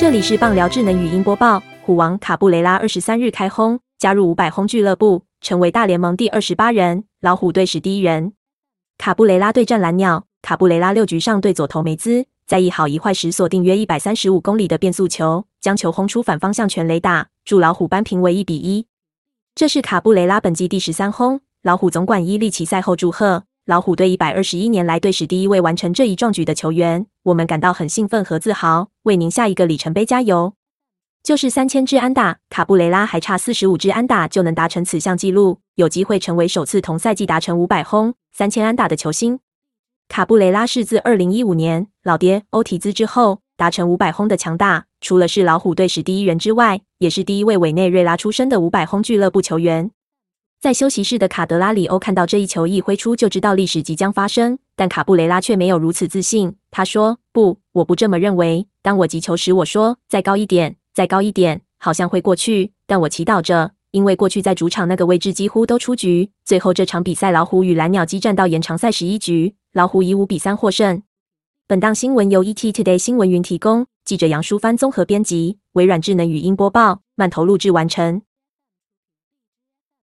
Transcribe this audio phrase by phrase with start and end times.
[0.00, 1.62] 这里是棒聊智能语音播报。
[1.82, 8.32] 虎王卡布雷拉二十三日开轰，加入五百轰俱乐部，成为大联盟第二十八人，老虎队史第一人。
[8.96, 18.86] 卡布雷拉对战蓝鸟，卡布雷拉六局上对左投梅兹，在一好一坏时锁定约一百三十五公里的变速球，将球轰出反方向全垒打，助老虎扳平为一比一。
[19.54, 21.42] 这是卡布雷拉本季第十三轰。
[21.62, 30.54] 老虎总管伊利奇赛后祝贺老虎队一百二十一年来队史第一位完成这一壮举的球员，我们感到很兴奋和自豪，为您下一个里程碑加油！
[31.22, 39.38] 就是三千支安打，卡布雷拉还差四十五支安打就能达成此项纪录，有机会成为首次同赛季达成五百轰、三千安打的球星。
[40.08, 49.92] 卡布雷拉是自二零一五年老爹欧提兹之后达成五百轰的强大，除了是老虎队史第一人之外，也是第一位委内瑞拉出身的五百轰俱乐部球员。
[50.60, 54.58] 在休息室的卡德拉里欧看到这一球一挥出，就知道历史即将发生。
[54.74, 56.56] 但卡布雷拉却没有如此自信。
[56.80, 58.66] 他说：“不，我不这么认为。
[58.80, 62.72] 当我击球时，我说再高一点，再高一点，好像会过去。
[62.86, 66.30] 但我祈祷着，因为过去在主场那个位置几乎都出局。
[66.42, 71.02] 最后这场比赛，老虎与蓝鸟激战到延长赛十一局，老虎以五比三获胜。”
[71.68, 78.22] 本档新闻由 ET Today 新闻云提供，记者杨淑帆综合编辑，微软智能语音播报，慢投录制完成。